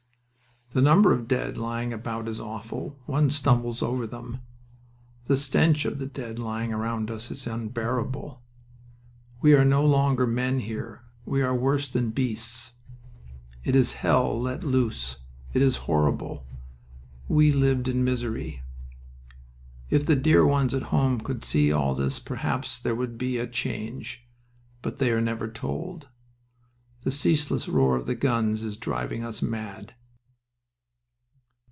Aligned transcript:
"The 0.73 0.81
number 0.81 1.11
of 1.11 1.27
dead 1.27 1.57
lying 1.57 1.91
about 1.91 2.29
is 2.29 2.39
awful. 2.39 2.97
One 3.05 3.29
stumbles 3.29 3.81
over 3.83 4.07
them." 4.07 4.39
"The 5.25 5.35
stench 5.35 5.83
of 5.83 5.97
the 5.97 6.05
dead 6.05 6.39
lying 6.39 6.71
round 6.71 7.11
us 7.11 7.29
is 7.29 7.45
unbearable." 7.45 8.41
"We 9.41 9.53
are 9.53 9.65
no 9.65 9.85
longer 9.85 10.25
men 10.25 10.61
here. 10.61 11.01
We 11.25 11.41
are 11.41 11.53
worse 11.53 11.89
than 11.89 12.11
beasts." 12.11 12.71
"It 13.65 13.75
is 13.75 13.95
hell 13.95 14.39
let 14.39 14.63
loose."... 14.63 15.17
"It 15.53 15.61
is 15.61 15.75
horrible."... 15.91 16.47
"We've 17.27 17.53
lived 17.53 17.89
in 17.89 18.05
misery." 18.05 18.61
"If 19.89 20.05
the 20.05 20.15
dear 20.15 20.47
ones 20.47 20.73
at 20.73 20.83
home 20.83 21.19
could 21.19 21.43
see 21.43 21.73
all 21.73 21.93
this 21.95 22.17
perhaps 22.17 22.79
there 22.79 22.95
would 22.95 23.17
be 23.17 23.37
a 23.37 23.45
change. 23.45 24.25
But 24.81 24.99
they 24.99 25.11
are 25.11 25.19
never 25.19 25.49
told." 25.51 26.07
"The 27.03 27.11
ceaseless 27.11 27.67
roar 27.67 27.97
of 27.97 28.05
the 28.05 28.15
guns 28.15 28.63
is 28.63 28.77
driving 28.77 29.21
us 29.21 29.41
mad." 29.41 29.95